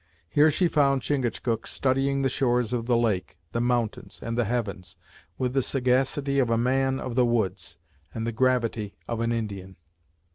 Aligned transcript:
Here 0.31 0.49
she 0.49 0.67
found 0.67 1.03
Chingachgook 1.03 1.67
studying 1.67 2.23
the 2.23 2.27
shores 2.27 2.73
of 2.73 2.87
the 2.87 2.97
lake, 2.97 3.37
the 3.51 3.61
mountains 3.61 4.19
and 4.23 4.35
the 4.35 4.45
heavens, 4.45 4.97
with 5.37 5.53
the 5.53 5.61
sagacity 5.61 6.39
of 6.39 6.49
a 6.49 6.57
man 6.57 6.99
of 6.99 7.13
the 7.13 7.23
woods, 7.23 7.77
and 8.11 8.25
the 8.25 8.31
gravity 8.31 8.95
of 9.07 9.19
an 9.21 9.31
Indian. 9.31 9.75